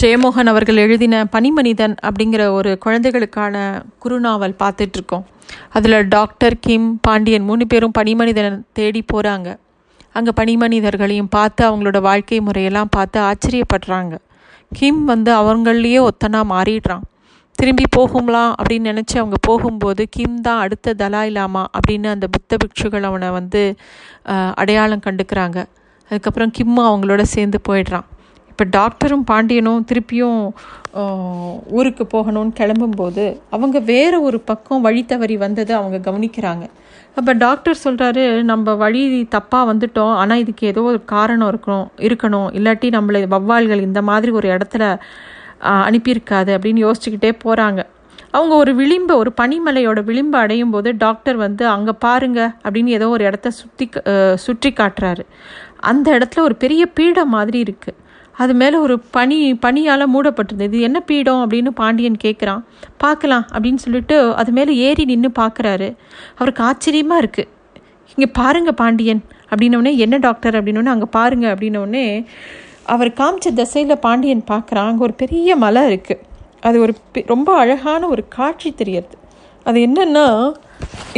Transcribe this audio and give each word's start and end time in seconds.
ஜெயமோகன் 0.00 0.50
அவர்கள் 0.50 0.78
எழுதின 0.82 1.20
பனிமனிதன் 1.34 1.94
அப்படிங்கிற 2.06 2.42
ஒரு 2.56 2.70
குழந்தைகளுக்கான 2.84 3.54
குறுநாவல் 4.02 4.54
பார்த்துட்ருக்கோம். 4.62 5.22
அதில் 5.76 5.96
டாக்டர் 6.14 6.54
கிம் 6.66 6.88
பாண்டியன் 7.06 7.46
மூணு 7.48 7.64
பேரும் 7.72 7.94
பனிமனிதன் 7.98 8.58
தேடி 8.78 9.00
போகிறாங்க 9.12 9.48
அங்கே 10.18 10.32
பனிமனிதர்களையும் 10.40 11.30
பார்த்து 11.36 11.62
அவங்களோட 11.68 12.00
வாழ்க்கை 12.08 12.40
முறையெல்லாம் 12.48 12.90
பார்த்து 12.96 13.20
ஆச்சரியப்படுறாங்க. 13.28 14.14
கிம் 14.72 15.00
வந்து 15.12 15.32
அவங்களையே 15.40 16.02
ஒத்தனாக 16.08 16.46
மாறிடுறான். 16.54 17.06
திரும்பி 17.58 17.86
போகும்லாம் 17.96 18.52
அப்படின்னு 18.60 18.90
நினச்சி 18.92 19.16
அவங்க 19.22 19.38
போகும்போது 19.48 20.04
கிம் 20.16 20.36
தான் 20.48 20.60
அடுத்த 20.64 20.94
தலாய் 21.02 21.34
லாமா 21.36 21.62
அப்படின்னு 21.76 22.10
அந்த 22.14 22.28
புத்த 22.36 22.58
பிக்ஷுகள் 22.64 23.08
அவனை 23.10 23.30
வந்து 23.38 23.62
அடையாளம் 24.60 25.04
கண்டுக்கிறாங்க. 25.08 25.58
அதுக்கப்புறம் 26.10 26.54
கிம் 26.58 26.84
அவங்களோட 26.90 27.22
சேர்ந்து 27.34 27.60
போயிடுறான். 27.70 28.06
இப்போ 28.56 28.64
டாக்டரும் 28.76 29.24
பாண்டியனும் 29.30 29.82
திருப்பியும் 29.88 30.38
ஊருக்கு 31.78 32.04
போகணும்னு 32.12 32.52
கிளம்பும்போது 32.60 33.24
அவங்க 33.54 33.78
வேறு 33.90 34.18
ஒரு 34.28 34.38
பக்கம் 34.50 34.84
வழி 34.86 35.02
தவறி 35.10 35.34
வந்ததை 35.42 35.72
அவங்க 35.78 35.98
கவனிக்கிறாங்க. 36.06 36.64
அப்போ 37.18 37.32
டாக்டர் 37.42 37.76
சொல்கிறாரு 37.82 38.22
நம்ம 38.50 38.74
வழி 38.84 39.02
தப்பாக 39.34 39.68
வந்துட்டோம் 39.70 40.12
ஆனால் 40.20 40.40
இதுக்கு 40.44 40.70
ஏதோ 40.70 40.84
ஒரு 40.92 41.00
காரணம் 41.12 41.50
இருக்கணும் 41.52 41.90
இருக்கணும். 42.06 42.48
இல்லாட்டி 42.60 42.90
நம்மளை 42.96 43.22
வவ்வால்கள் 43.34 43.82
இந்த 43.88 44.02
மாதிரி 44.10 44.32
ஒரு 44.40 44.48
இடத்துல 44.54 44.86
அனுப்பியிருக்காது 45.88 46.54
அப்படின்னு 46.56 46.84
யோசிச்சுக்கிட்டே 46.86 47.32
போகிறாங்க 47.44 47.82
அவங்க 48.36 48.54
ஒரு 48.62 48.74
விளிம்பை 48.80 49.14
ஒரு 49.24 49.32
பனிமலையோட 49.42 49.98
விளிம்பை 50.08 50.40
அடையும் 50.46 50.74
போது 50.76 50.88
டாக்டர் 51.04 51.38
வந்து 51.44 51.66
அங்கே 51.74 51.96
பாருங்க 52.06 52.40
அப்படின்னு 52.64 52.96
ஏதோ 53.00 53.10
ஒரு 53.18 53.28
இடத்த 53.30 53.54
சுற்றி 53.60 53.88
சுற்றி 54.46 54.72
காட்டுறாரு. 54.80 55.24
அந்த 55.92 56.08
இடத்துல 56.18 56.46
ஒரு 56.48 56.58
பெரிய 56.64 56.82
பீடம் 56.98 57.34
மாதிரி 57.38 57.60
இருக்குது 57.68 58.04
அது 58.36 58.52
மேலே 58.60 58.76
ஒரு 58.84 58.94
பனி 59.16 59.36
பனியால் 59.64 60.12
மூடப்பட்டிருந்தது. 60.14 60.70
இது 60.70 60.86
என்ன 60.88 60.98
பீடம் 61.10 61.42
அப்படின்னு 61.44 61.70
பாண்டியன் 61.80 62.18
கேட்குறான் 62.24 62.62
பார்க்கலாம் 63.04 63.44
அப்படின்னு 63.54 63.82
சொல்லிட்டு 63.84 64.16
அது 64.40 64.50
மேலே 64.58 64.72
ஏறி 64.86 65.04
நின்று 65.12 65.30
பார்க்குறாரு 65.40 65.88
அவருக்கு 66.38 66.62
ஆச்சரியமாக 66.70 67.22
இருக்குது 67.24 67.52
இங்கே 68.14 68.28
பாருங்க 68.40 68.72
பாண்டியன் 68.82 69.22
அப்படின்னோடனே 69.50 69.92
என்ன 70.04 70.16
டாக்டர் 70.26 70.56
அப்படின்னோடனே 70.58 70.94
அங்கே 70.94 71.08
பாருங்க 71.18 71.46
அப்படின்னோடனே 71.54 72.06
அவர் 72.94 73.10
காமிச்ச 73.20 73.48
திசையில் 73.60 74.02
பாண்டியன் 74.06 74.42
பார்க்குறான் 74.52 74.88
அங்கே 74.90 75.04
ஒரு 75.08 75.14
பெரிய 75.22 75.56
மலை 75.64 75.82
இருக்குது 75.90 76.22
அது 76.66 76.76
ஒரு 76.84 76.92
ரொம்ப 77.32 77.48
அழகான 77.62 78.02
ஒரு 78.14 78.22
காட்சி 78.36 78.68
தெரியறது. 78.80 79.16
அது 79.66 79.78
என்னென்னா 79.86 80.26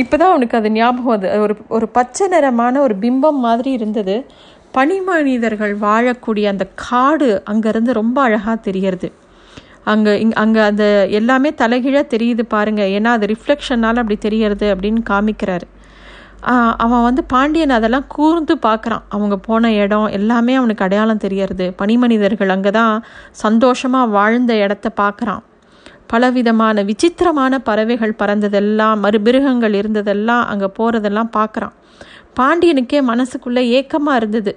இப்போ 0.03 0.15
தான் 0.17 0.33
அவனுக்கு 0.33 0.57
அது 0.59 0.69
ஞாபகம் 0.71 1.15
அது 1.17 1.29
ஒரு 1.45 1.55
ஒரு 1.77 1.87
பச்சை 1.97 2.25
நிறமான 2.35 2.81
ஒரு 2.81 2.95
பிம்பம் 3.03 3.41
மாதிரி 3.47 3.71
இருந்தது. 3.79 4.17
பனிமனிதர்கள் 4.79 5.73
வாழக்கூடிய 5.87 6.47
அந்த 6.55 6.65
காடு 6.87 7.31
அங்கேருந்து 7.53 7.93
ரொம்ப 8.01 8.19
அழகாக 8.27 8.57
தெரிகிறது. 8.67 9.09
அங்கே 9.93 10.13
இங் 10.23 10.37
அங்கே 10.43 10.61
அந்த 10.71 10.85
எல்லாமே 11.19 11.51
தலைகீழாக 11.61 12.07
தெரியுது 12.15 12.43
பாருங்கள் 12.55 12.93
ஏன்னா 12.97 13.11
அது 13.17 13.27
ரிஃப்ளெக்ஷனால் 13.33 14.01
அப்படி 14.01 14.17
தெரியறது 14.27 14.67
அப்படின்னு 14.75 15.01
காமிக்கிறாரு. 15.11 15.67
அவன் 16.85 17.05
வந்து 17.07 17.23
பாண்டியன் 17.33 17.77
அதெல்லாம் 17.77 18.07
கூர்ந்து 18.17 18.55
பார்க்குறான். 18.67 19.05
அவங்க 19.17 19.37
போன 19.47 19.71
இடம் 19.85 20.07
எல்லாமே 20.19 20.55
அவனுக்கு 20.61 20.85
அடையாளம் 20.87 21.23
தெரியறது 21.25 21.67
பனிமனிதர்கள் 21.81 22.55
அங்கே 22.57 22.73
தான் 22.79 22.95
சந்தோஷமாக 23.45 24.13
வாழ்ந்த 24.17 24.53
இடத்த 24.67 24.93
பார்க்குறான். 25.03 25.43
பலவிதமான 26.13 26.83
விசித்திரமான 26.91 27.55
பறவைகள் 27.71 28.19
பறந்ததெல்லாம் 28.23 29.03
மறுபிருகங்கள் 29.07 29.75
இருந்ததெல்லாம் 29.81 30.45
அங்கே 30.53 30.71
போகிறதெல்லாம் 30.79 31.35
பார்க்குறான். 31.39 31.75
பாண்டியனுக்கே 32.39 33.01
மனசுக்குள்ளே 33.11 33.63
ஏக்கமாக 33.79 34.19
இருந்தது. 34.21 34.53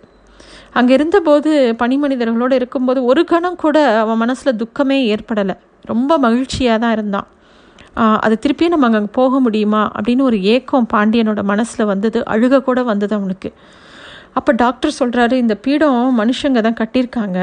அங்கே 0.77 0.91
இருந்தபோது 0.97 1.52
பனிமனிதர்களோடு 1.81 2.55
இருக்கும்போது 2.59 3.00
ஒரு 3.11 3.22
கணம் 3.31 3.61
கூட 3.64 3.77
அவன் 4.02 4.19
மனசில் 4.23 4.59
துக்கமே 4.61 4.97
ஏற்படலை. 5.13 5.55
ரொம்ப 5.91 6.17
மகிழ்ச்சியாக 6.25 6.78
தான் 6.83 6.94
இருந்தான். 6.97 7.28
அது 8.25 8.36
திருப்பியும் 8.44 8.73
நம்ம 8.73 8.88
அங்கே 8.89 9.11
போக 9.19 9.39
முடியுமா? 9.45 9.81
அப்படின்னு 9.97 10.23
ஒரு 10.30 10.38
ஏக்கம் 10.53 10.88
பாண்டியனோட 10.94 11.41
மனசில் 11.51 11.90
வந்தது. 11.91 12.19
அழுக 12.34 12.62
கூட 12.68 12.79
வந்தது 12.91 13.13
அவனுக்கு. 13.19 13.50
அப்போ 14.40 14.51
டாக்டர் 14.63 14.97
சொல்கிறாரு 15.00 15.35
இந்த 15.44 15.56
பீடம் 15.66 16.01
மனுஷங்க 16.22 16.62
தான் 16.68 16.79
கட்டியிருக்காங்க. 16.81 17.40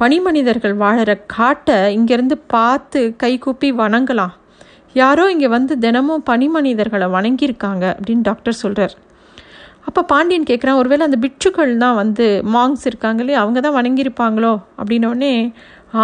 பனிமனிதர்கள் 0.00 0.74
வாழற 0.82 1.10
காட்டை 1.36 1.78
இங்கேருந்து 1.96 2.36
பார்த்து 2.54 3.00
கை 3.22 3.32
கூப்பி 3.44 3.68
வணங்கலாம். 3.82 4.34
யாரோ 5.00 5.24
இங்கே 5.34 5.48
வந்து 5.56 5.74
தினமும் 5.84 6.22
பனிமனிதர்களை 6.30 7.08
வணங்கியிருக்காங்க. 7.16 7.84
அப்படின்னு 7.98 8.26
டாக்டர் 8.30 8.60
சொல்கிறார் 8.62 8.94
அப்போ 9.88 10.00
பாண்டியன் 10.12 10.48
கேட்குறான் 10.50 10.78
ஒருவேளை 10.80 11.02
அந்த 11.08 11.18
பிட்சுக்கள் 11.24 11.72
தான் 11.84 11.98
வந்து 12.02 12.26
மாங்ஸ் 12.54 12.84
இருக்காங்களே 12.90 13.34
அவங்க 13.42 13.58
தான் 13.66 13.76
வணங்கியிருப்பாங்களோ? 13.78 14.52
அப்படின்னோடனே 14.80 15.32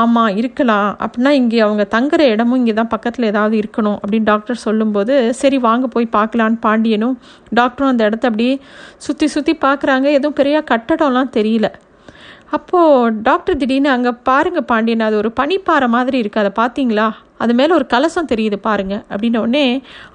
ஆமாம் 0.01 0.37
இருக்கலாம். 0.41 0.91
அப்படின்னா 1.05 1.31
இங்கே 1.41 1.59
அவங்க 1.61 1.85
தங்குற 1.95 2.21
இடமும் 2.33 2.59
இங்கே 2.61 2.75
தான் 2.81 2.91
பக்கத்தில் 2.95 3.29
ஏதாவது 3.31 3.55
இருக்கணும் 3.63 3.99
அப்படின்னு 4.03 4.29
டாக்டர் 4.33 4.65
சொல்லும்போது 4.67 5.15
சரி 5.41 5.59
வாங்க 5.69 5.87
போய் 5.87 6.07
பார்க்கலான்னு 6.19 6.59
பாண்டியனும் 6.67 7.17
டாக்டரும் 7.59 7.91
அந்த 7.93 8.05
இடத்த 8.09 8.31
அப்படியே 8.31 8.55
சுற்றி 9.07 9.29
சுற்றி 9.35 9.55
பார்க்குறாங்க. 9.67 10.07
எதுவும் 10.19 10.39
பெரிய 10.41 10.59
கட்டடம்லாம் 10.73 11.35
தெரியல. 11.39 11.69
அப்போது 12.57 13.13
டாக்டர் 13.29 13.59
திடீர்னு 13.61 13.91
அங்கே 13.95 14.11
பாருங்கள் 14.29 14.67
பாண்டியன் 14.71 15.05
அது 15.07 15.17
ஒரு 15.21 15.31
பனிப்பாறை 15.41 15.87
மாதிரி 15.95 16.17
இருக்குது 16.23 16.43
அதை 16.43 16.53
பார்த்தீங்களா? 16.61 17.07
அது 17.43 17.53
மேலே 17.59 17.73
ஒரு 17.79 17.87
கலசம் 17.93 18.29
தெரியுது 18.33 18.57
பாருங்கள் 18.67 19.03
அப்படின்னோடனே 19.13 19.65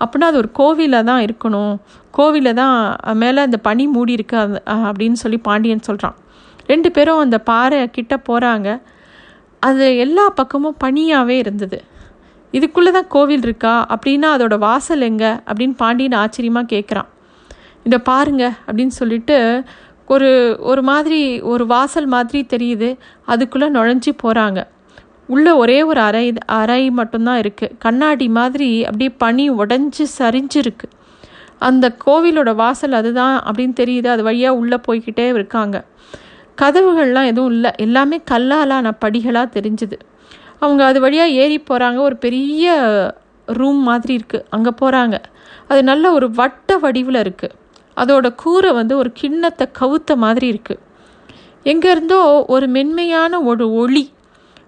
அப்படின்னா 0.01 0.27
அது 0.31 0.39
ஒரு 0.43 0.49
கோவிலில் 0.59 1.07
தான் 1.09 1.23
இருக்கணும். 1.27 1.73
கோவிலில் 2.17 2.59
தான் 2.61 2.75
மேலே 3.23 3.39
அந்த 3.47 3.57
பனி 3.67 3.85
மூடி 3.95 4.13
இருக்கு 4.17 4.37
அப்படின்னு 4.89 5.17
சொல்லி 5.23 5.39
பாண்டியன் 5.47 5.87
சொல்கிறான் 5.89 6.17
ரெண்டு 6.71 6.91
பேரும் 6.91 7.23
அந்த 7.25 7.37
பாறை 7.49 7.79
கிட்ட 7.97 8.15
போகிறாங்க 8.29 8.69
அது 9.61 9.85
எல்லா 10.05 10.25
பக்கமும் 10.39 10.79
பனியாகவே 10.83 11.35
இருந்தது. 11.43 11.77
இதுக்குள்ளே 12.53 12.91
தான் 12.91 13.11
கோவில் 13.15 13.45
இருக்கா? 13.47 13.75
அப்படின்னா 13.93 14.27
அதோட 14.35 14.55
வாசல் 14.57 15.01
எங்கே? 15.01 15.31
அப்படின்னு 15.49 15.75
பாண்டியன் 15.83 16.21
ஆச்சரியமாக 16.23 16.71
கேட்குறான் 16.73 17.09
இதை 17.87 17.99
பாருங்க 18.11 18.43
அப்படின்னு 18.67 18.93
சொல்லிட்டு 19.01 19.35
ஒரு 20.13 20.29
ஒரு 20.71 20.81
மாதிரி 20.89 21.21
ஒரு 21.51 21.63
வாசல் 21.65 22.09
மாதிரி 22.15 22.39
தெரியுது. 22.53 22.89
அதுக்குள்ளே 23.25 23.67
நுழைஞ்சி 23.67 24.11
போகிறாங்க 24.23 24.59
உள்ளே 25.33 25.51
ஒரே 25.51 25.77
ஒரு 25.83 25.99
அறை 25.99 26.25
அறை 26.59 26.81
மட்டும்தான் 26.99 27.39
இருக்குது 27.41 27.75
கண்ணாடி 27.85 28.27
மாதிரி 28.37 28.69
அப்படியே 28.85 29.11
பனி 29.23 29.45
உடஞ்சி 29.51 30.05
சரிஞ்சிருக்கு. 30.19 30.87
அந்த 31.59 31.85
கோவிலோட 32.05 32.49
வாசல் 32.55 32.97
அதுதான் 32.99 33.35
அப்படின்னு 33.47 33.75
தெரியுது. 33.81 34.05
அது 34.05 34.23
வழியாக 34.23 34.59
உள்ளே 34.61 34.77
போய்கிட்டே 34.87 35.25
இருக்காங்க. 35.27 35.77
கதவுகள்லாம் 36.61 37.29
எதுவும் 37.31 37.51
இல்லை. 37.51 37.71
எல்லாமே 37.85 38.17
கல்லாலான 38.31 38.91
படிகளாக 39.05 39.53
தெரிஞ்சுது. 39.57 39.97
அவங்க 40.59 40.81
அது 40.85 40.99
வழியாக 40.99 41.37
ஏறி 41.41 41.57
போகிறாங்க 41.59 41.99
ஒரு 41.99 42.15
பெரிய 42.25 42.75
ரூம் 43.47 43.81
மாதிரி 43.89 44.13
இருக்குது 44.19 44.45
அங்கே 44.49 44.71
போகிறாங்க 44.81 45.15
அது 45.67 45.81
நல்ல 45.83 46.05
ஒரு 46.11 46.27
வட்ட 46.31 46.77
வடிவில் 46.77 47.19
இருக்குது 47.23 47.55
அதோட 48.01 48.27
கூரை 48.43 48.71
வந்து 48.79 48.93
ஒரு 49.01 49.09
கிண்ணத்தை 49.21 49.65
கவுத்த 49.79 50.15
மாதிரி 50.23 50.47
இருக்குது 50.53 50.83
எங்கேருந்தோ 51.71 52.19
ஒரு 52.55 52.65
மென்மையான 52.75 53.39
ஒரு 53.51 53.65
ஒளி 53.81 54.05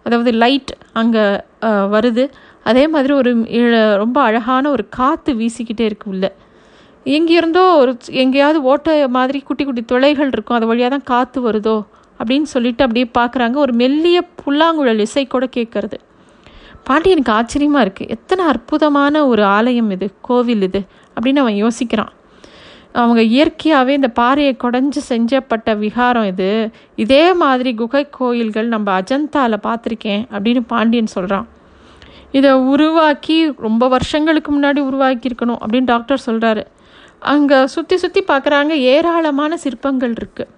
அதாவது 0.05 0.31
லைட் 0.43 0.71
அங்கே 0.99 1.23
வருது. 1.93 2.23
அதே 2.69 2.83
மாதிரி 2.93 3.13
ஒரு 3.21 3.31
ரொம்ப 4.03 4.17
அழகான 4.29 4.65
ஒரு 4.75 4.83
காற்று 4.97 5.31
வீசிக்கிட்டே 5.41 5.85
இருக்கு 5.89 6.07
உள்ள. 6.13 6.25
எங்கேருந்தோ 7.05 7.63
ஒரு 7.81 7.91
எங்கேயாவது 8.23 8.59
ஓட்ட 8.71 8.95
மாதிரி 9.17 9.39
குட்டி 9.47 9.63
குட்டி 9.65 9.83
துளைகள் 9.91 10.31
இருக்கும் 10.33 10.57
அது 10.57 10.69
வழியாக 10.71 10.91
தான் 10.95 11.07
காற்று 11.11 11.39
வருதோ 11.47 11.77
அப்படின்னு 12.19 12.47
சொல்லிட்டு 12.53 12.85
அப்படியே 12.85 13.07
பார்க்குறாங்க 13.19 13.57
ஒரு 13.65 13.73
மெல்லிய 13.81 14.19
புல்லாங்குழல் 14.41 15.03
இசை 15.07 15.25
கூட 15.27 15.45
கேட்கறது 15.57 15.99
எனக்கு 17.13 17.33
ஆச்சரியமாக 17.39 17.85
இருக்குது 17.85 18.11
எத்தனை 18.15 18.43
அற்புதமான 18.53 19.25
ஒரு 19.31 19.43
ஆலயம் 19.57 19.91
இது 19.95 20.07
கோவில் 20.27 20.63
இது 20.67 20.81
அப்படின்னு 21.17 21.43
அவன் 21.43 21.59
யோசிக்கிறான். 21.63 22.13
அவங்க 22.93 23.21
இயற்கையாகவே 23.21 23.93
இந்த 23.93 24.07
பாறையை 24.07 24.57
குடஞ்சி 24.63 25.01
செஞ்சப்பட்ட 25.09 25.77
விகாரம் 25.77 26.25
இது. 26.25 26.71
இதே 26.95 27.33
மாதிரி 27.33 27.73
குகை 27.73 28.09
கோயில்கள் 28.09 28.67
நம்ம 28.67 29.01
அஜந்தாவில் 29.01 29.63
பார்த்துருக்கேன் 29.63 30.23
அப்படின்னு 30.31 30.61
பாண்டியன் 30.67 31.05
சொல்கிறான் 31.05 31.47
இதை 32.31 32.51
உருவாக்கி 32.53 33.53
ரொம்ப 33.55 33.87
வருஷங்களுக்கு 33.87 34.59
முன்னாடி 34.59 34.79
உருவாக்கியிருக்கணும் 34.79 35.61
அப்படின்னு 35.61 35.85
டாக்டர் 35.85 36.25
சொல்கிறாரு 36.25 36.63
அங்கே 37.19 37.67
சுற்றி 37.67 37.97
சுற்றி 37.97 38.23
பார்க்குறாங்க 38.27 38.69
ஏராளமான 38.69 39.57
சிற்பங்கள் 39.57 40.11
இருக்குது 40.11 40.57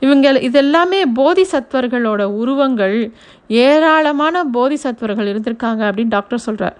இவங்க 0.00 0.32
இதெல்லாமே 0.32 1.02
போதி 1.14 1.46
சத்வர்களோட 1.52 2.22
உருவங்கள். 2.22 3.12
ஏராளமான 3.48 4.44
போதிசத்வர்கள் 4.44 5.30
இருந்திருக்காங்க 5.32 5.82
அப்படின்னு 5.88 6.08
டாக்டர் 6.08 6.38
சொல்கிறார் 6.38 6.76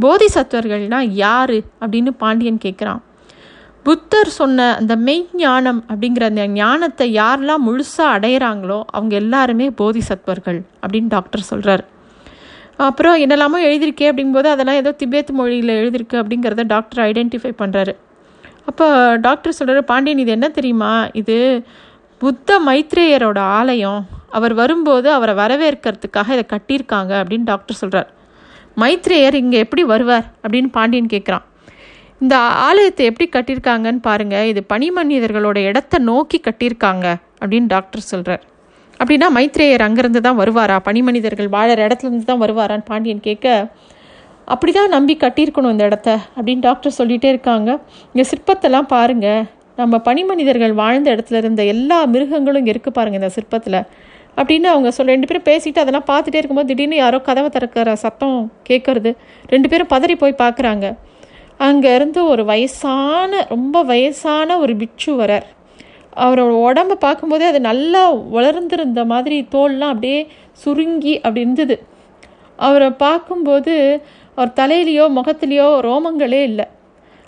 போதி 0.00 0.26
சத்வர்கள்னா 0.34 1.00
யார் 1.08 1.50
அப்படின்னு 1.80 2.10
பாண்டியன் 2.10 2.58
கேட்குறான். 2.64 3.02
புத்தர் 3.88 4.28
சொன்ன 4.28 4.74
அந்த 4.74 4.96
மெய்ஞானம் 4.96 5.80
அப்படிங்கிற 5.88 6.22
அந்த 6.22 6.46
ஞானத்தை 6.46 7.14
யாரெல்லாம் 7.16 7.64
முழுசாக 7.66 8.14
அடையிறாங்களோ 8.16 8.80
அவங்க 8.86 9.14
எல்லாருமே 9.14 9.68
போதிசத்வர்கள் 9.68 10.62
அப்படின்னு 10.82 11.08
டாக்டர் 11.08 11.40
சொல்கிறார் 11.40 11.84
அப்புறம் 12.76 13.14
என்னெல்லாமோ 13.14 13.58
எழுதியிருக்கே 13.58 14.08
அப்படிங்கும்போது 14.10 14.46
அதெல்லாம் 14.46 14.76
ஏதோ 14.76 14.96
திபேத் 14.98 15.30
மொழியில் 15.30 15.68
எழுதியிருக்கு 15.68 16.18
அப்படிங்கிறத 16.22 16.66
டாக்டர் 16.66 17.04
ஐடென்டிஃபை 17.04 17.52
பண்ணுறாரு 17.58 17.96
அப்போ 18.66 19.16
டாக்டர் 19.16 19.52
சொல்கிறார் 19.52 19.84
பாண்டியன் 19.84 20.18
இது 20.18 20.30
என்ன 20.30 20.48
தெரியுமா? 20.48 21.08
இது 21.12 21.64
புத்த 22.18 22.60
மைத்ரேயரோட 22.66 23.38
ஆலயம். 23.38 24.06
அவர் 24.30 24.54
வரும்போது 24.54 25.12
அவரை 25.12 25.34
வரவேற்கிறதுக்காக 25.34 26.30
இதை 26.30 26.44
கட்டியிருக்காங்க 26.50 27.12
அப்படின்னு 27.20 27.44
டாக்டர் 27.44 27.76
சொல்கிறார் 27.76 28.08
மைத்ரேயர் 28.76 29.34
இங்கே 29.34 29.58
எப்படி 29.58 29.84
வருவார் 29.84 30.32
அப்படின்னு 30.42 30.68
பாண்டியன் 30.70 31.06
கேட்குறான் 31.06 31.44
இந்த 32.24 32.36
ஆலயத்தை 32.68 33.02
எப்படி 33.10 33.26
கட்டியிருக்காங்கன்னு 33.34 34.00
பாருங்கள் 34.06 34.48
இது 34.52 34.60
பனிமனிதர்களோட 34.72 35.58
இடத்த 35.70 35.98
நோக்கி 36.10 36.38
கட்டியிருக்காங்க 36.46 37.06
அப்படின்னு 37.42 37.68
டாக்டர் 37.74 38.08
சொல்கிறார் 38.12 38.44
அப்படின்னா 39.00 39.26
மைத்ரேயர் 39.36 39.84
அங்கேருந்து 39.86 40.20
தான் 40.26 40.38
வருவாரா? 40.40 40.76
பனிமனிதர்கள் 40.88 41.48
வாழற 41.56 41.78
இடத்துலேருந்து 41.88 42.28
தான் 42.30 42.42
வருவாரான்னு 42.44 42.86
பாண்டியன் 42.90 43.22
கேட்க 43.28 43.46
அப்படி 44.54 44.72
தான் 44.78 44.92
நம்பி 44.96 45.14
கட்டியிருக்கணும் 45.22 45.72
இந்த 45.74 45.84
இடத்த 45.90 46.10
அப்படின்னு 46.36 46.64
டாக்டர் 46.66 46.96
சொல்லிகிட்டே 46.98 47.28
இருக்காங்க. 47.32 47.70
இங்கே 48.12 48.24
சிற்பத்தெல்லாம் 48.30 48.88
பாருங்கள் 48.94 49.42
நம்ம 49.80 49.98
பனிமனிதர்கள் 50.06 50.74
வாழ்ந்த 50.82 51.08
இடத்துல 51.14 51.40
இருந்த 51.42 51.64
எல்லா 51.74 51.98
மிருகங்களும் 52.14 52.60
இங்கே 52.62 52.72
இருக்குது 52.74 52.96
பாருங்கள் 52.98 53.20
இந்த 53.22 53.30
சிற்பத்தில். 53.36 53.78
அப்படின்னு 54.40 54.68
அவங்க 54.72 54.90
சொல்ல 54.96 55.14
ரெண்டு 55.14 55.28
பேரும் 55.30 55.46
பேசிட்டு 55.50 55.82
அதெல்லாம் 55.82 56.08
பார்த்துட்டே 56.10 56.40
இருக்கும்போது 56.40 56.70
திடீர்னு 56.70 56.98
யாரோ 57.04 57.20
கதவை 57.28 57.50
திறக்கிற 57.56 57.94
சத்தம் 58.04 58.38
கேட்கறது. 58.70 59.12
ரெண்டு 59.54 59.70
பேரும் 59.72 59.90
பதறி 59.94 60.16
போய் 60.22 60.40
பார்க்குறாங்க. 60.44 60.86
அங்கேருந்து 61.60 62.20
ஒரு 62.24 62.44
வயசான 62.44 63.46
ரொம்ப 63.48 63.82
வயசான 63.82 64.58
ஒரு 64.58 64.76
பிட்சு 64.76 65.12
வரார். 65.20 65.46
அவரோட 66.16 66.52
உடம்பை 66.68 66.96
பார்க்கும்போதே 67.00 67.44
அது 67.44 67.60
நல்லா 67.60 68.02
வளர்ந்துருந்த 68.36 69.04
மாதிரி 69.04 69.46
தோல்லாம் 69.54 69.92
அப்படியே 69.94 70.20
சுருங்கி 70.52 71.14
அப்படி 71.20 71.40
இருந்தது. 71.40 71.82
அவரை 72.58 72.90
பார்க்கும்போது 72.90 74.02
அவர் 74.34 74.56
தலையிலையோ 74.60 75.04
முகத்துலேயோ 75.18 75.68
ரோமங்களே 75.88 76.42
இல்லை. 76.42 76.66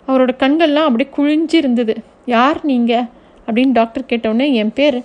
அவரோட 0.09 0.33
கண்கள்லாம் 0.39 0.89
அப்படியே 0.89 1.11
குழிஞ்சு 1.17 1.55
இருந்தது. 1.55 1.97
யார் 2.27 2.59
நீங்கள் 2.63 3.07
அப்படின்னு 3.47 3.73
டாக்டர் 3.73 4.07
கேட்டவுடனே 4.07 4.55
என் 4.55 4.73
பேர் 4.73 4.99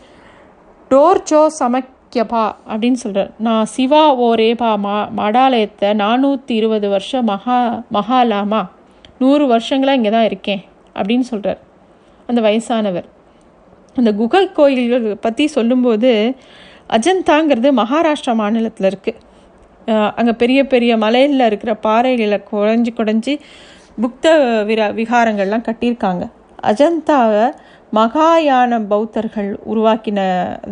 டோர்ஜோ 0.92 1.42
சமக்கியபா 1.60 2.44
அப்படின்னு 2.70 3.00
சொல்கிறார் 3.04 3.32
நான் 3.38 3.66
சிவா 3.66 4.04
ஓரேபா 4.20 4.78
மா 4.78 4.96
மடாலயத்தை 5.18 5.90
நானூற்றி 6.04 6.52
இருபது 6.52 6.90
வருஷம் 6.90 7.26
மகா 7.26 7.60
மகாலாமா? 7.94 8.62
நூறு 9.22 9.44
வருஷங்களாக 9.54 9.98
இங்கே 10.00 10.12
தான் 10.16 10.28
இருக்கேன் 10.30 10.62
அப்படின்னு 11.00 11.26
சொல்கிறார் 11.32 11.62
அந்த 12.30 12.40
வயசானவர். 12.48 13.08
அந்த 14.00 14.12
குகை 14.22 14.42
கோயில்கள் 14.58 15.06
பற்றி 15.26 15.46
சொல்லும்போது 15.58 16.12
அஜந்தாங்கிறது 16.96 17.70
மகாராஷ்டிரா 17.82 18.34
மாநிலத்தில் 18.42 18.90
இருக்குது 18.92 19.22
அங்கே 20.20 20.34
பெரிய 20.42 20.60
பெரிய 20.74 20.92
மலையில் 21.04 21.48
இருக்கிற 21.50 21.72
பாறைகளை 21.86 22.40
குறைஞ்சி 22.52 22.92
குறைஞ்சி 23.00 23.34
புக்த 24.04 24.26
விரா 24.70 24.88
விகாரங்கள்லாம் 25.00 25.66
கட்டியிருக்காங்க. 25.68 26.24
அஜந்தாவை 26.72 27.46
மகாயான 28.00 28.80
பௌத்தர்கள் 28.92 29.52
உருவாக்கின 29.72 30.20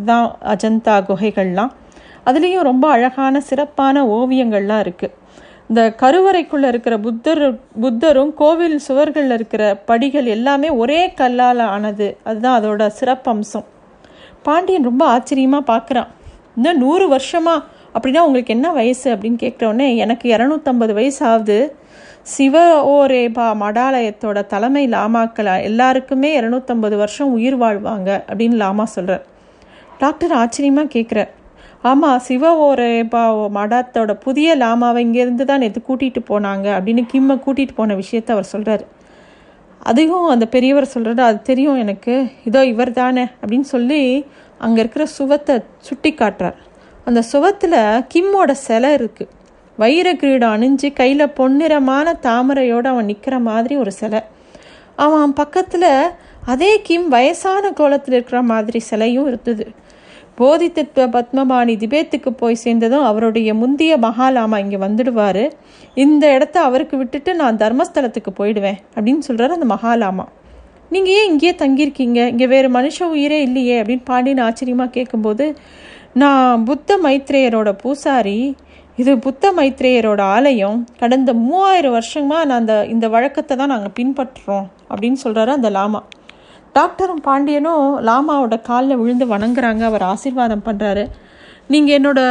தான் 0.10 0.28
அஜந்தா 0.54 0.96
குகைகள்லாம். 1.10 1.72
அதுலேயும் 2.30 2.68
ரொம்ப 2.70 2.86
அழகான 2.96 3.42
சிறப்பான 3.50 4.04
ஓவியங்கள்லாம் 4.16 4.82
இருக்குது 4.86 5.16
இந்த 5.74 5.96
கருவறைக்குள்ளே 6.02 6.68
இருக்கிற 6.68 6.98
புத்தர் 6.98 7.60
புத்தரும் 7.82 8.34
கோவில் 8.34 8.80
சுவர்களில் 8.88 9.32
இருக்கிற 9.32 9.76
படிகள் 9.86 10.26
எல்லாமே 10.26 10.70
ஒரே 10.70 11.14
கல்லால் 11.14 11.60
ஆனது. 11.60 12.18
அதுதான் 12.24 12.58
அதோட 12.62 12.90
சிறப்பம்சம். 13.00 13.64
பாண்டியன் 14.44 14.84
ரொம்ப 14.84 15.06
ஆச்சரியமாக 15.06 15.64
பார்க்குறான் 15.74 16.08
இன்னும் 16.56 16.78
நூறு 16.78 17.18
வருஷமா 17.18 17.56
அப்படின்னா 17.94 18.18
உங்களுக்கு 18.20 18.54
என்ன 18.54 18.72
வயசு 18.72 19.16
அப்படின்னு 19.16 19.40
கேட்குறோடனே 19.42 19.96
எனக்கு 19.96 20.36
இரநூத்தம்பது 20.38 20.94
வயசு 20.94 21.26
ஆகுது 21.26 21.76
சிவ 22.22 22.84
ஓரேபா 22.86 23.48
மடாலயத்தோட 23.60 24.46
தலைமை 24.46 24.88
லாமாக்கள் 24.88 25.64
எல்லாருக்குமே 25.64 26.42
இரநூத்தம்பது 26.42 26.98
வருஷம் 26.98 27.32
உயிர் 27.32 27.62
வாழ்வாங்க 27.62 28.24
அப்படின்னு 28.30 28.58
லாமா 28.58 28.84
சொல்கிறார் 28.84 29.26
டாக்டர் 29.98 30.32
ஆச்சரியமாக 30.32 31.00
கேட்குறார் 31.00 31.34
ஆமாம் 31.90 32.22
சிவ 32.28 32.52
மடத்தோட 33.58 34.12
புதிய 34.26 34.50
லாமாவை 34.64 35.00
இங்கேருந்து 35.06 35.46
தான் 35.50 35.64
நேற்று 35.64 35.82
கூட்டிகிட்டு 35.88 36.22
போனாங்க 36.32 36.68
அப்படின்னு 36.78 37.04
கிம்மை 37.14 37.36
கூட்டிகிட்டு 37.46 37.76
போன 37.80 37.96
விஷயத்த 38.02 38.30
அவர் 38.36 38.52
சொல்கிறார் 38.52 38.84
அதையும் 39.90 40.28
அந்த 40.34 40.46
பெரியவர் 40.54 40.94
சொல்கிறாரு 40.94 41.22
அது 41.30 41.40
தெரியும் 41.50 41.80
எனக்கு. 41.84 42.14
இதோ 42.50 42.60
இவர் 42.74 42.92
தானே 43.00 43.24
அப்படின்னு 43.42 43.68
சொல்லி 43.76 44.02
அங்கே 44.66 44.80
இருக்கிற 44.84 45.04
சுவத்தை 45.18 45.56
சுட்டி 45.88 46.12
காட்டுறார். 46.22 46.58
அந்த 47.08 47.22
சுவத்தில் 47.32 47.80
கிம்மோட 48.14 48.52
சிலை 48.68 48.92
இருக்குது 49.00 49.32
வைர 49.78 50.08
கிரீடம் 50.22 50.54
அணிஞ்சு 50.56 50.90
கையில் 51.00 51.34
பொன்னிறமான 51.40 52.14
தாமரையோடு 52.28 52.88
அவன் 52.94 53.10
நிற்கிற 53.12 53.36
மாதிரி 53.50 53.76
ஒரு 53.84 53.92
சிலை. 54.00 54.22
அவன் 55.06 55.34
பக்கத்தில் 55.42 55.92
அதே 56.54 56.72
கிம் 56.88 57.08
வயசான 57.16 57.72
கோலத்தில் 57.80 58.16
இருக்கிற 58.18 58.40
மாதிரி 58.52 58.80
சிலையும் 58.90 59.28
இருந்தது. 59.32 59.66
போதித்தத்துவ 60.40 61.06
பத்மபாணி 61.16 61.74
திபேத்துக்கு 61.82 62.32
போய் 62.42 62.62
சேர்ந்ததும் 62.64 63.06
அவருடைய 63.10 63.50
முந்திய 63.62 63.98
மகாலாமா 64.06 64.58
இங்கே 64.64 64.80
வந்துடுவார். 64.86 65.44
இந்த 66.04 66.24
இடத்த 66.36 66.58
அவருக்கு 66.68 66.96
விட்டுட்டு 67.02 67.34
நான் 67.42 67.60
தர்மஸ்தலத்துக்கு 67.64 68.32
போயிடுவேன் 68.40 68.80
அப்படின்னு 68.96 69.24
சொல்கிறார் 69.28 69.58
அந்த 69.58 69.68
மகாலாமா. 69.76 70.26
நீங்கள் 70.94 71.14
ஏன் 71.20 71.30
இங்கேயே 71.32 71.54
தங்கியிருக்கீங்க? 71.62 72.20
இங்கே 72.34 72.48
வேறு 72.54 72.68
மனுஷ 72.78 72.98
உயிரே 73.14 73.40
இல்லையே 73.48 73.76
அப்படின்னு 73.82 74.06
பாண்டியன் 74.12 74.46
ஆச்சரியமாக 74.48 74.94
கேட்கும்போது 74.98 75.46
நான் 76.22 76.64
புத்த 76.70 76.98
மைத்ரேயரோட 77.06 77.70
பூசாரி 77.84 78.40
இது 79.02 79.12
புத்த 79.26 79.54
மைத்ரேயரோட 79.58 80.22
ஆலயம். 80.34 80.80
கடந்த 81.00 81.32
மூவாயிரம் 81.46 81.96
வருஷமாக 81.98 82.42
நான் 82.50 82.60
அந்த 82.62 82.76
இந்த 82.96 83.06
வழக்கத்தை 83.16 83.54
தான் 83.62 83.74
நாங்கள் 83.74 83.96
பின்பற்றுறோம் 84.00 84.68
அப்படின்னு 84.92 85.20
சொல்கிறாரு 85.24 85.52
அந்த 85.60 85.70
லாமா. 85.78 86.02
டாக்டரும் 86.78 87.24
பாண்டியனும் 87.28 87.84
லாமாவோட 88.08 88.56
காலில் 88.70 89.00
விழுந்து 89.02 89.26
வணங்குறாங்க. 89.34 89.82
அவர் 89.90 90.04
ஆசீர்வாதம் 90.14 90.66
பண்ணுறாரு 90.68 91.04
நீங்கள் 91.74 91.96
என்னோட 91.98 92.22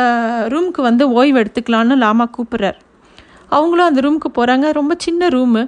ரூமுக்கு 0.52 0.80
வந்து 0.88 1.04
ஓய்வு 1.18 1.38
எடுத்துக்கலான்னு 1.42 1.96
லாமா 2.04 2.24
கூப்பிட்றார். 2.36 2.78
அவங்களும் 3.56 3.88
அந்த 3.90 4.00
ரூமுக்கு 4.04 4.30
போகிறாங்க 4.38 4.66
ரொம்ப 4.80 4.94
சின்ன 5.06 5.28
ரூமு 5.28 5.62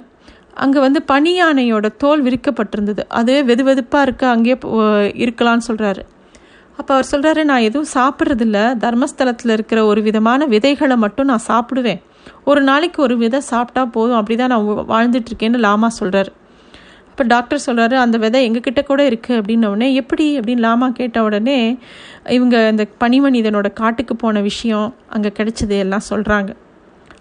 அங்கே 0.63 0.79
வந்து 0.79 0.99
பனியானையோட 1.11 1.87
தோல் 2.03 2.21
விரிக்கப்பட்டிருந்தது. 2.27 3.03
அது 3.19 3.33
வெது 3.49 3.63
வெதுப்பாக 3.69 4.05
இருக்க. 4.07 4.23
அங்கேயே 4.35 4.57
இருக்கலான்னு 5.23 5.67
சொல்கிறாரு 5.69 6.03
அப்போ 6.79 6.91
அவர் 6.93 7.09
சொல்கிறாரு 7.11 7.41
நான் 7.49 7.65
எதுவும் 7.67 7.91
சாப்பிட்றதில்ல. 7.97 8.57
தர்மஸ்தலத்தில் 8.83 9.53
இருக்கிற 9.57 9.79
ஒரு 9.91 10.01
விதமான 10.07 10.45
விதைகளை 10.53 10.95
மட்டும் 11.03 11.29
நான் 11.31 11.47
சாப்பிடுவேன். 11.51 12.01
ஒரு 12.49 12.61
நாளைக்கு 12.69 12.99
ஒரு 13.05 13.15
விதை 13.21 13.39
சாப்பிட்டா 13.51 13.83
போதும். 13.97 14.17
அப்படி 14.19 14.35
தான் 14.41 14.53
நான் 14.53 14.65
வாழ்ந்துட்டுருக்கேன்னு 14.93 15.61
லாமா 15.67 15.89
சொல்கிறார் 15.99 16.31
இப்போ 17.17 17.27
டாக்டர் 17.27 17.65
சொல்கிறாரு 17.65 17.93
அந்த 17.93 18.17
விதை 18.17 18.49
எங்ககிட்ட 18.49 18.83
கூட 18.83 19.09
இருக்குது 19.09 19.37
அப்படின்ன 19.39 19.65
உடனே 19.65 19.93
எப்படி? 19.93 20.39
அப்படின்னு 20.39 20.59
லாமா 20.59 20.87
கேட்ட 20.89 21.23
உடனே 21.23 21.77
இவங்க 22.29 22.69
இந்த 22.69 22.87
பனிமனிதனோட 22.99 23.73
காட்டுக்கு 23.73 24.15
போன 24.15 24.41
விஷயம் 24.41 24.95
அங்கே 25.07 25.31
கிடைச்சது 25.37 25.77
எல்லாம் 25.77 26.05
சொல்கிறாங்க 26.09 26.49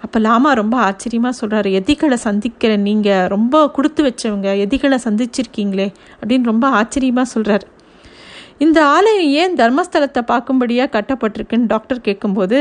அப்போ 0.02 0.18
லாமா 0.18 0.52
ரொம்ப 0.52 0.76
ஆச்சரியமாக 0.80 1.38
சொல்கிறாரு 1.40 1.72
எதிகளை 1.72 2.16
சந்திக்கிற 2.16 2.76
நீங்கள் 2.76 3.26
ரொம்ப 3.26 3.68
கொடுத்து 3.68 4.02
வச்சவங்க 4.02 4.56
எதிகளை 4.56 4.98
சந்திச்சிருக்கீங்களே 5.04 5.92
அப்படின்னு 6.22 6.44
ரொம்ப 6.44 6.68
ஆச்சரியமாக 6.70 7.28
சொல்கிறார் 7.28 7.66
இந்த 8.58 8.84
ஆலயம் 8.86 9.30
ஏன் 9.34 9.56
தர்மஸ்தலத்தை 9.56 10.22
பார்க்கும்படியாக 10.26 10.92
கட்டப்பட்டிருக்குன்னு 10.96 11.66
டாக்டர் 11.66 12.00
கேட்கும்போது 12.00 12.60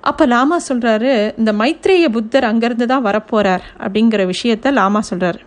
அப்போ 0.00 0.26
லாமா 0.26 0.56
சொல்கிறாரு 0.68 1.32
இந்த 1.36 1.52
மைத்ரேய 1.52 2.08
புத்தர் 2.08 2.44
அங்கேருந்து 2.44 2.86
தான் 2.86 3.04
வரப்போகிறார் 3.04 3.66
அப்படிங்கிற 3.78 4.26
விஷயத்த 4.26 4.72
லாமா 4.72 5.00
சொல்கிறாரு 5.10 5.42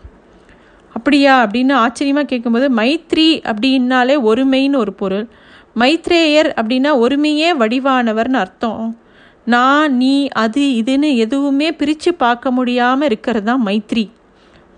அப்படியா 1.07 1.33
அப்படின்னு 1.43 1.73
ஆச்சரியமாக 1.81 2.27
கேட்கும்போது 2.29 2.67
மைத்ரி 2.77 3.27
அப்படின்னாலே 3.49 4.15
ஒருமைன்னு 4.29 4.77
ஒரு 4.77 4.93
பொருள். 4.93 5.23
மைத்ரேயர் 5.79 6.49
அப்படின்னா 6.59 6.91
ஒருமையே 7.03 7.49
வடிவானவர்னு 7.61 8.39
அர்த்தம். 8.41 8.81
நான் 9.45 9.93
நீ 9.95 10.27
அது 10.41 10.63
இதுன்னு 10.79 11.09
எதுவுமே 11.25 11.69
பிரித்து 11.71 12.11
பார்க்க 12.13 12.51
முடியாமல் 12.51 13.07
இருக்கிறது 13.09 13.45
தான் 13.45 13.63
மைத்ரி. 13.67 14.03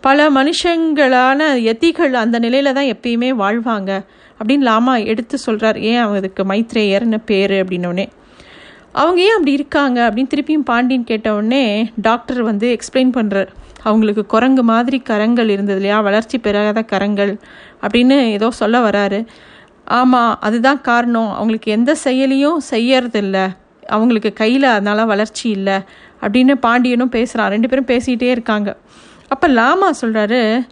பல 0.02 0.30
மனுஷங்களான 0.30 1.48
எத்திகள் 1.72 2.22
அந்த 2.24 2.40
நிலையில 2.40 2.74
தான் 2.74 2.92
எப்பயுமே 2.94 3.32
வாழ்வாங்க 3.42 3.92
அப்படின்னு 4.40 4.68
லாமா 4.70 4.96
எடுத்து 5.14 5.38
சொல்கிறார் 5.38 5.80
ஏன் 5.82 6.02
அவனுக்கு 6.06 6.44
மைத்ரேயர்னு 6.44 7.22
பேர் 7.26 7.56
அப்படின்னோடனே 7.62 8.08
அவங்க 8.92 9.20
ஏன் 9.22 9.38
அப்படி 9.38 9.52
இருக்காங்க 9.52 10.00
அப்படின்னு 10.10 10.34
திருப்பியும் 10.36 10.70
பாண்டியன் 10.72 11.10
கேட்டவுடனே 11.14 11.66
டாக்டர் 12.02 12.44
வந்து 12.44 12.70
எக்ஸ்பிளைன் 12.78 13.18
பண்ணுறார் 13.18 13.52
அவங்களுக்கு 13.84 14.26
குரங்கு 14.26 14.64
மாதிரி 14.64 15.00
கரங்கள் 15.00 15.50
இருந்தது 15.50 15.80
இல்லையா? 15.80 16.02
வளர்ச்சி 16.02 16.38
பெறாத 16.38 16.82
கரங்கள் 16.82 17.40
அப்படின்னு 17.82 18.28
ஏதோ 18.30 18.52
சொல்ல 18.52 18.90
வராரு. 18.90 19.26
ஆமாம் 19.86 20.38
அதுதான் 20.40 20.82
காரணம். 20.82 21.32
அவங்களுக்கு 21.34 21.72
எந்த 21.72 21.96
செயலியும் 22.04 22.58
செய்யறதில்ல. 22.72 23.48
அவங்களுக்கு 23.88 24.34
கையில் 24.34 24.64
அதனால் 24.64 25.06
வளர்ச்சி 25.06 25.50
இல்லை 25.50 25.78
அப்படின்னு 26.22 26.56
பாண்டியனும் 26.56 27.10
பேசுகிறான் 27.10 27.50
ரெண்டு 27.50 27.70
பேரும் 27.70 27.86
பேசிகிட்டே 27.86 28.30
இருக்காங்க. 28.30 28.78
அப்போ 29.28 29.48
லாமா 29.48 29.92
சொல்கிறாரு 30.02 30.68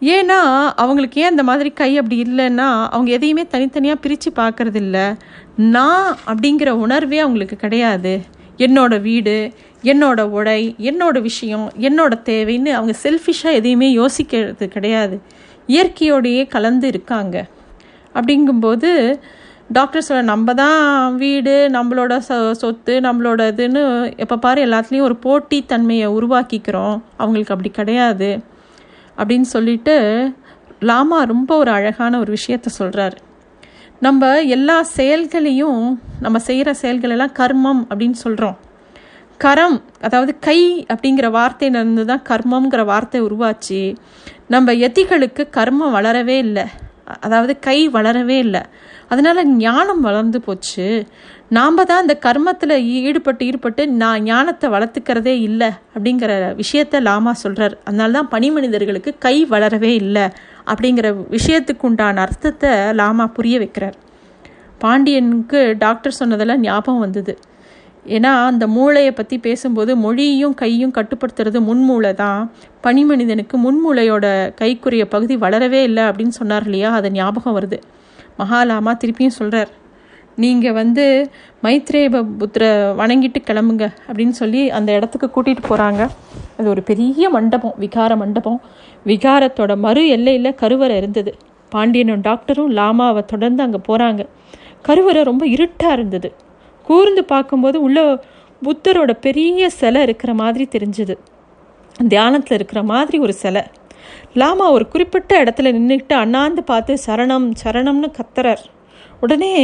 ஏன்னா 0.00 0.38
அவங்களுக்கு 0.76 1.20
ஏன் 1.20 1.28
அந்த 1.28 1.42
மாதிரி 1.42 1.70
கை 1.70 1.96
அப்படி 1.96 2.22
இல்லைன்னா 2.22 2.66
அவங்க 2.88 3.10
எதையுமே 3.10 3.46
தனித்தனியாக 3.46 4.00
பிரித்து 4.00 4.32
பார்க்கறதில்ல. 4.36 5.16
நான் 5.56 6.16
அப்படிங்கிற 6.26 6.68
உணர்வே 6.68 7.18
அவங்களுக்கு 7.18 7.56
கிடையாது. 7.56 8.22
என்னோட 8.58 9.00
வீடு 9.00 9.52
என்னோட 9.82 10.20
உடை 10.20 10.74
என்னோட 10.78 11.20
விஷயம் 11.20 11.72
என்னோட 11.80 12.12
தேவைன்னு 12.24 12.68
அவங்க 12.68 12.94
செல்ஃபிஷாக 13.02 13.52
எதையுமே 13.52 13.96
யோசிக்கிறது 13.96 14.66
கிடையாது. 14.66 15.20
இயற்கையோடையே 15.68 16.48
கலந்து 16.48 16.88
இருக்காங்க. 16.88 17.46
அப்படிங்கும்போது 18.14 19.20
டாக்டர் 19.72 20.02
சொல்ல 20.02 20.22
நம்ம 20.22 20.54
தான் 20.54 21.16
வீடு 21.16 21.68
நம்மளோட 21.68 22.20
சொ 22.28 22.50
சொத்து 22.50 23.00
நம்மளோட 23.00 23.40
இதுன்னு 23.50 23.82
எப்போ 24.16 24.36
பாரு 24.38 24.64
எல்லாத்துலேயும் 24.66 25.00
ஒரு 25.00 25.16
போட்டித்தன்மையை 25.22 26.08
உருவாக்கிக்கிறோம். 26.08 27.00
அவங்களுக்கு 27.16 27.54
அப்படி 27.54 27.70
கிடையாது. 27.70 28.30
அப்படின்னு 29.16 29.48
சொல்லிட்டு 29.54 29.96
லாமா 30.80 31.22
ரொம்ப 31.22 31.56
ஒரு 31.56 31.70
அழகான 31.70 32.18
ஒரு 32.18 32.32
விஷயத்த 32.32 32.66
சொல்கிறாரு 32.78 33.16
நம்ம 34.00 34.42
எல்லா 34.46 34.82
செயல்களையும் 34.82 35.82
நம்ம 36.20 36.38
செய்கிற 36.38 36.74
செயல்களெல்லாம் 36.82 37.36
கர்மம் 37.38 37.82
அப்படின்னு 37.90 38.18
சொல்கிறோம் 38.24 38.58
கரம் 39.38 39.84
அதாவது 40.00 40.38
கை 40.38 40.86
அப்படிங்கிற 40.88 41.26
வார்த்தையிலிருந்து 41.30 42.04
தான் 42.04 42.22
கர்மங்கிற 42.28 42.84
வார்த்தை 42.84 43.22
உருவாச்சு. 43.22 43.96
நம்ம 44.48 44.72
எத்திகளுக்கு 44.72 45.42
கர்மம் 45.52 45.94
வளரவே 45.96 46.36
இல்லை. 46.46 46.64
அதாவது 47.26 47.52
கை 47.58 47.78
வளரவே 47.88 48.36
இல்லை. 48.46 48.62
அதனால் 49.08 49.40
ஞானம் 49.56 50.00
வளர்ந்து 50.00 50.40
போச்சு. 50.40 50.86
நாம் 51.56 51.84
தான் 51.90 52.02
அந்த 52.02 52.14
கர்மத்தில் 52.26 52.74
ஈடுபட்டு 53.02 53.46
ஈடுபட்டு 53.46 53.82
நான் 54.02 54.24
ஞானத்தை 54.24 54.66
வளர்த்துக்கிறதே 54.70 55.34
இல்லை 55.40 55.70
அப்படிங்கிற 55.94 56.32
விஷயத்த 56.62 57.00
லாமா 57.00 57.32
சொல்கிறார் 57.42 57.74
அதனால 57.84 58.12
தான் 58.12 58.28
பனி 58.28 58.50
மனிதர்களுக்கு 58.50 59.12
கை 59.18 59.36
வளரவே 59.54 59.92
இல்லை 60.02 60.26
அப்படிங்கிற 60.66 61.08
விஷயத்துக்கு 61.36 61.86
உண்டான 61.90 62.20
அர்த்தத்தை 62.20 62.72
லாமா 63.00 63.26
புரிய 63.38 63.58
வைக்கிறார். 63.58 63.96
பாண்டியனுக்கு 64.82 65.60
டாக்டர் 65.78 66.18
சொன்னதெல்லாம் 66.20 66.60
ஞாபகம் 66.60 67.04
வந்தது. 67.06 67.32
ஏன்னா 68.16 68.32
அந்த 68.50 68.64
மூளையை 68.66 69.12
பற்றி 69.12 69.36
பேசும்போது 69.38 69.92
மொழியும் 69.96 70.54
கையும் 70.54 70.94
கட்டுப்படுத்துறது 70.98 71.58
முன்மூளை 71.68 72.12
தான். 72.14 72.40
பனிமனிதனுக்கு 72.84 73.56
முன்மூளையோட 73.64 74.26
கைக்குரிய 74.60 75.04
பகுதி 75.14 75.36
வளரவே 75.36 75.80
இல்லை 75.88 76.04
அப்படின்னு 76.10 76.34
சொன்னார் 76.40 76.66
இல்லையா? 76.68 76.90
அது 76.98 77.10
ஞாபகம் 77.12 77.56
வருது. 77.58 77.78
மகாலாமா 78.40 78.94
திருப்பியும் 79.02 79.38
சொல்கிறார் 79.40 79.72
நீங்கள் 80.42 80.76
வந்து 80.80 81.04
மைத்ரேய 81.64 82.08
புத்திரை 82.40 82.68
வணங்கிட்டு 83.00 83.40
கிளம்புங்க 83.46 83.86
அப்படின்னு 84.08 84.34
சொல்லி 84.40 84.60
அந்த 84.78 84.90
இடத்துக்கு 84.92 85.28
கூட்டிகிட்டு 85.36 85.64
போகிறாங்க 85.68 86.02
அது 86.58 86.68
ஒரு 86.74 86.82
பெரிய 86.90 87.30
மண்டபம் 87.36 87.74
விகார 87.84 88.12
மண்டபம். 88.16 88.60
விகாரத்தோட 89.06 89.72
மறு 89.86 90.02
எல்லையில் 90.16 90.58
கருவறை 90.62 90.96
இருந்தது. 90.96 91.32
பாண்டியனும் 91.72 92.22
டாக்டரும் 92.28 92.70
லாமாவை 92.78 93.22
தொடர்ந்து 93.32 93.62
அங்கே 93.66 93.80
போகிறாங்க 93.88 94.22
கருவறை 94.88 95.22
ரொம்ப 95.22 95.44
இருட்டாக 95.54 95.96
இருந்தது. 95.98 96.28
கூர்ந்து 96.88 97.22
பார்க்கும்போது 97.32 97.78
உள்ள 97.86 97.98
புத்தரோட 98.62 99.12
பெரிய 99.26 99.70
சிலை 99.80 100.00
இருக்கிற 100.02 100.32
மாதிரி 100.34 100.64
தெரிஞ்சுது. 100.74 101.14
தியானத்தில் 102.08 102.56
இருக்கிற 102.58 102.80
மாதிரி 102.92 103.18
ஒரு 103.18 103.34
சிலை. 103.42 103.62
லாமா 104.34 104.66
ஒரு 104.76 104.84
குறிப்பிட்ட 104.88 105.32
இடத்துல 105.44 105.70
நின்றுக்கிட்டு 105.76 106.14
அண்ணாந்து 106.22 106.62
பார்த்து 106.70 106.92
சரணம் 107.06 107.46
சரணம்னு 107.62 108.08
கத்துறார். 108.18 108.64
உடனே 109.20 109.54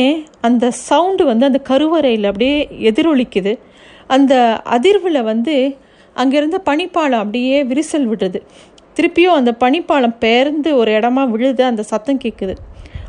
அந்த 0.40 0.71
சவுண்டு 0.88 1.25
வந்து 1.25 1.45
அந்த 1.47 1.61
கருவறையில் 1.71 2.28
அப்படியே 2.31 2.57
எதிரொலிக்குது. 2.90 3.52
அந்த 4.07 4.35
அதிர்வில் 4.76 5.21
வந்து 5.23 5.57
அங்கேருந்த 6.16 6.59
பனிப்பாலம் 6.71 7.23
அப்படியே 7.25 7.59
விரிசல் 7.64 8.09
விடுது. 8.12 8.40
திருப்பியும் 8.97 9.38
அந்த 9.38 9.52
பனிப்பாலம் 9.61 10.16
பெயர்ந்து 10.19 10.71
ஒரு 10.76 10.90
இடமா 10.93 11.23
விழுது 11.28 11.62
அந்த 11.64 11.83
சத்தம் 11.83 12.21
கேட்குது 12.25 12.54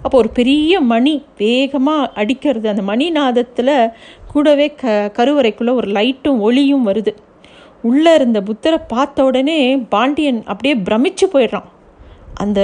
அப்போ 0.05 0.17
ஒரு 0.17 0.29
பெரிய 0.29 0.79
மணி 0.79 1.13
வேகமாக 1.37 2.11
அடிக்கிறது. 2.13 2.69
அந்த 2.69 2.81
மணி 2.81 3.05
நாதத்தில் 3.11 3.91
கூடவே 4.31 4.67
க 4.81 5.11
கருவறைக்குள்ளே 5.17 5.73
ஒரு 5.73 5.87
லைட்டும் 5.91 6.39
ஒளியும் 6.39 6.87
வருது. 6.87 7.11
உள்ளே 7.81 8.13
இருந்த 8.13 8.41
புத்தரை 8.41 8.79
பார்த்த 8.87 9.23
உடனே 9.23 9.77
பாண்டியன் 9.77 10.41
அப்படியே 10.45 10.75
பிரமிச்சு 10.89 11.25
போயிடுறான். 11.33 11.69
அந்த 12.33 12.59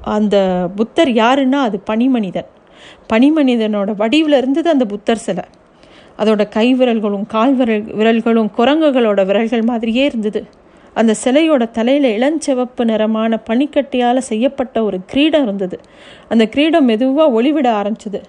அந்த 0.00 0.36
புத்தர் 0.76 1.08
யாருன்னா 1.08 1.60
அது 1.68 1.82
பனிமனிதன். 1.90 2.48
பனிமனிதனோட 3.12 3.90
வடிவில் 3.96 4.36
இருந்தது 4.36 4.70
அந்த 4.70 4.84
புத்தர் 4.84 5.24
சிலை. 5.26 5.44
அதோட 6.18 6.42
கை 6.48 6.66
விரல்களும் 6.74 7.26
கால் 7.26 7.54
விரல் 7.54 7.86
விரல்களும் 8.00 8.50
குரங்குகளோட 8.58 9.26
விரல்கள் 9.26 9.62
மாதிரியே 9.62 10.04
இருந்தது. 10.04 10.42
அந்த 10.94 11.14
சிலையோட 11.24 11.70
தலையில் 11.70 12.10
இளஞ்சிவப்பு 12.18 12.84
நிறமான 12.84 13.40
பனிக்கட்டியால் 13.50 14.18
செய்யப்பட்ட 14.18 14.84
ஒரு 14.84 15.00
கிரீடம் 15.06 15.42
இருந்தது. 15.42 15.80
அந்த 16.28 16.46
கிரீடம் 16.46 16.84
மெதுவாக 16.84 17.42
ஒளிவிட 17.42 17.68
ஆரம்பிச்சது. 17.72 18.20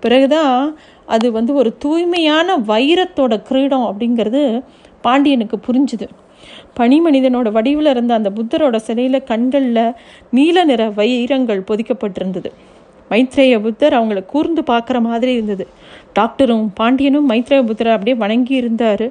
பிறகுதான் 0.00 0.76
அது 1.06 1.32
வந்து 1.32 1.54
ஒரு 1.54 1.76
தூய்மையான 1.78 2.56
வைரத்தோட 2.56 3.42
கிரீடம் 3.42 3.86
அப்படிங்கிறது 3.90 4.62
பாண்டியனுக்கு 5.00 5.58
புரிஞ்சுது. 5.66 6.08
பனி 6.74 7.00
மனிதனோட 7.00 7.52
வடிவில் 7.52 7.86
இருந்த 7.86 8.14
அந்த 8.14 8.30
புத்தரோட 8.30 8.76
சிலையில் 8.76 9.24
கண்களில் 9.24 9.92
நீல 10.30 10.64
நிற 10.64 10.90
வைரங்கள் 10.90 11.60
பொதிக்கப்பட்டிருந்தது. 11.60 12.50
மைத்ரேய 13.10 13.62
புத்தர் 13.62 13.92
அவங்கள 13.92 14.24
கூர்ந்து 14.24 14.62
பார்க்குற 14.62 15.00
மாதிரி 15.00 15.32
இருந்தது. 15.32 15.66
டாக்டரும் 16.18 16.68
பாண்டியனும் 16.74 17.30
மைத்ரேய 17.30 17.62
புத்தரை 17.66 17.92
அப்படியே 17.92 18.16
வணங்கி 18.16 18.54
இருந்தார் 18.54 19.06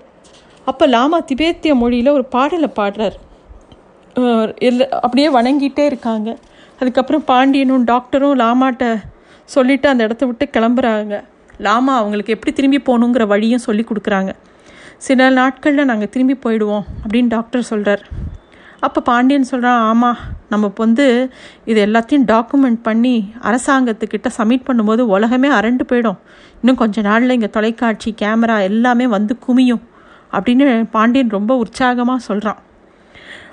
அப்போ 0.70 0.84
லாமா 0.96 1.18
திபேத்திய 1.30 1.74
மொழியில் 1.82 2.16
ஒரு 2.18 2.26
பாடலை 2.36 2.70
பாடுறார். 2.80 3.16
இல்லை 4.68 4.86
அப்படியே 5.06 5.28
வணங்கிட்டே 5.38 5.86
இருக்காங்க. 5.92 6.30
அதுக்கப்புறம் 6.80 7.24
பாண்டியனும் 7.32 7.86
டாக்டரும் 7.92 8.40
லாமாட்ட 8.44 8.86
சொல்லிவிட்டு 9.56 9.88
அந்த 9.92 10.08
இடத்த 10.08 10.24
விட்டு 10.30 10.46
கிளம்புறாங்க. 10.56 11.16
லாமா 11.66 11.94
அவங்களுக்கு 12.02 12.36
எப்படி 12.36 12.52
திரும்பி 12.58 12.80
போகணுங்கிற 12.88 13.24
வழியும் 13.34 13.66
சொல்லி 13.68 13.84
கொடுக்குறாங்க. 13.90 14.32
சில 15.08 15.30
நாட்களில் 15.40 15.90
நாங்கள் 15.92 16.12
திரும்பி 16.14 16.36
போயிடுவோம் 16.44 16.86
அப்படின்னு 17.04 17.34
டாக்டர் 17.36 17.70
சொல்கிறார் 17.72 18.04
அப்போ 18.86 19.00
பாண்டியன் 19.10 19.50
சொல்கிறான் 19.50 19.82
ஆமாம் 19.90 20.20
நம்ம 20.52 20.70
வந்து 20.84 21.06
இது 21.70 21.80
எல்லாத்தையும் 21.88 22.26
டாக்குமெண்ட் 22.32 22.80
பண்ணி 22.88 23.14
அரசாங்கத்துக்கிட்ட 23.50 24.30
சப்மிட் 24.38 24.66
பண்ணும்போது 24.70 25.02
உலகமே 25.16 25.50
அரண்டு 25.60 25.84
போயிடும். 25.92 26.20
இன்னும் 26.62 26.80
கொஞ்ச 26.82 27.02
நாளில் 27.08 27.36
இங்கே 27.38 27.50
தொலைக்காட்சி 27.58 28.12
கேமரா 28.22 28.58
எல்லாமே 28.70 29.08
வந்து 29.16 29.36
குமியும். 29.46 29.84
அப்படின்னு 30.34 30.90
பாண்டியன் 30.90 31.30
ரொம்ப 31.30 31.56
உற்சாகமாக 31.56 32.18
சொல்கிறான் 32.18 32.62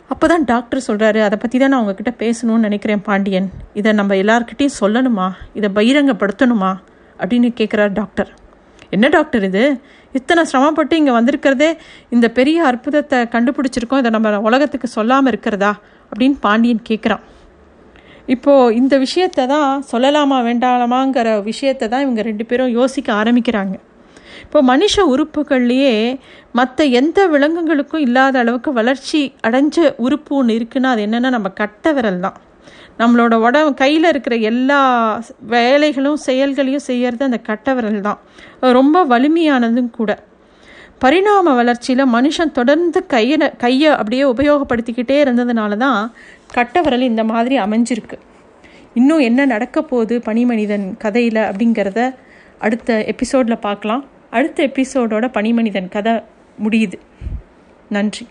அப்போ 0.09 0.27
தான் 0.27 0.45
டாக்டர் 0.45 0.87
சொல்கிறாரு 0.87 1.21
அதை 1.21 1.39
பற்றி 1.39 1.59
தான் 1.59 1.69
நான் 1.69 1.81
உங்ககிட்ட 1.81 2.13
பேசணும்னு 2.19 2.59
நினைக்கிறேன் 2.59 3.03
பாண்டியன். 3.03 3.51
இதை 3.75 3.93
நம்ம 3.93 4.15
எல்லாருக்கிட்டையும் 4.15 4.79
சொல்லணுமா? 4.81 5.31
இதை 5.53 5.69
பகிரங்கப்படுத்தணுமா? 5.75 6.71
அப்படின்னு 7.19 7.49
கேட்குறார் 7.61 7.93
டாக்டர். 7.93 8.31
என்ன 8.91 9.09
டாக்டர் 9.09 9.45
இது? 9.45 9.81
இத்தனை 10.13 10.45
சிரமப்பட்டு 10.45 10.97
இங்கே 10.97 11.13
வந்திருக்கிறதே 11.13 11.77
இந்த 12.09 12.29
பெரிய 12.31 12.63
அற்புதத்தை 12.65 13.19
கண்டுபிடிச்சிருக்கோம். 13.19 13.99
இதை 13.99 14.11
நம்ம 14.11 14.41
உலகத்துக்கு 14.41 14.89
சொல்லாமல் 14.89 15.33
இருக்கிறதா? 15.33 15.73
அப்படின்னு 16.13 16.39
பாண்டியன் 16.41 16.83
கேட்குறான் 16.89 17.25
இப்போது 18.27 18.75
இந்த 18.75 18.99
விஷயத்தை 18.99 19.47
தான் 19.47 19.85
சொல்லலாமா 19.93 20.39
வேண்டாமாங்கிற 20.49 21.43
விஷயத்தை 21.43 21.89
தான் 21.89 22.01
இவங்க 22.01 22.23
ரெண்டு 22.23 22.47
பேரும் 22.47 22.69
யோசிக்க 22.69 23.13
ஆரம்பிக்கிறாங்க. 23.13 23.77
இப்போ 24.51 24.61
மனுஷ 24.71 24.95
உறுப்புகள்லேயே 25.11 25.93
மற்ற 26.59 26.85
எந்த 27.01 27.19
விலங்குகளுக்கும் 27.33 28.03
இல்லாத 28.07 28.39
அளவுக்கு 28.43 28.71
வளர்ச்சி 28.79 29.21
அடைஞ்ச 29.49 29.77
உறுப்பு 30.05 30.33
ஒன்று 30.39 30.57
இருக்குன்னா 30.59 30.89
அது 30.95 31.03
என்னென்னா 31.07 31.31
நம்ம 31.35 31.51
கட்ட 31.61 31.93
விரல் 31.97 32.19
தான். 32.25 32.39
நம்மளோட 33.01 33.35
உடம்பு 33.47 33.71
கையில் 33.83 34.09
இருக்கிற 34.13 34.37
எல்லா 34.51 34.81
வேலைகளும் 35.55 36.19
செயல்களையும் 36.27 36.85
செய்கிறது 36.89 37.25
அந்த 37.29 37.41
கட்ட 37.51 37.75
விரல் 37.75 38.03
தான் 38.09 38.21
ரொம்ப 38.79 39.05
வலிமையானதும் 39.15 39.95
கூட. 39.99 40.11
பரிணாம 41.05 41.55
வளர்ச்சியில் 41.63 42.07
மனுஷன் 42.19 42.57
தொடர்ந்து 42.61 43.07
கையை 43.15 43.39
கையை 43.65 43.91
அப்படியே 44.01 44.27
உபயோகப்படுத்திக்கிட்டே 44.35 45.19
இருந்ததுனால 45.25 45.77
தான் 45.87 46.01
கட்டவரல் 46.59 47.11
இந்த 47.13 47.25
மாதிரி 47.33 47.57
அமைஞ்சிருக்கு. 47.67 48.17
இன்னும் 49.01 49.27
என்ன 49.31 49.51
நடக்க 49.57 49.83
போகுது 49.83 50.17
பனிமனிதன் 50.29 50.89
கதையில் 51.05 51.45
அப்படிங்கிறத 51.51 52.01
அடுத்த 52.59 53.05
எபிசோடில் 53.13 53.65
பார்க்கலாம். 53.69 54.03
அடுத்த 54.31 54.67
எபிசோடோட 54.67 55.29
பனிமனிதன் 55.29 55.89
கதை 55.89 56.23
முடியுது. 56.65 56.99
நன்றி. 57.89 58.27